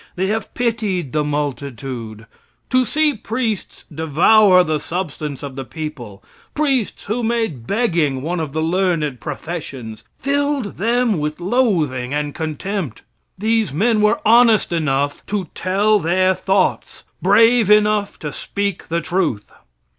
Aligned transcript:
They 0.15 0.25
have 0.29 0.51
pitied 0.55 1.13
the 1.13 1.23
multitude. 1.23 2.25
To 2.71 2.83
see 2.85 3.13
priests 3.13 3.85
devour 3.93 4.63
the 4.63 4.79
substance 4.79 5.43
of 5.43 5.55
the 5.55 5.63
people 5.63 6.23
priests 6.55 7.03
who 7.05 7.21
made 7.21 7.67
begging 7.67 8.23
one 8.23 8.39
of 8.39 8.51
the 8.51 8.63
learned 8.63 9.19
professions 9.19 10.03
filled 10.17 10.77
them 10.77 11.19
with 11.19 11.39
loathing 11.39 12.15
and 12.15 12.33
contempt. 12.33 13.03
These 13.37 13.71
men 13.73 14.01
were 14.01 14.19
honest 14.27 14.71
enough 14.73 15.23
to 15.27 15.49
tell 15.53 15.99
their 15.99 16.33
thoughts, 16.33 17.03
brave 17.21 17.69
enough 17.69 18.17
to 18.21 18.31
speak 18.31 18.87
the 18.87 19.01
truth. 19.01 19.51